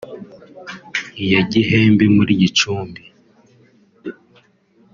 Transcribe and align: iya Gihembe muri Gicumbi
iya 1.23 1.41
Gihembe 1.51 2.05
muri 2.15 2.31
Gicumbi 2.41 3.03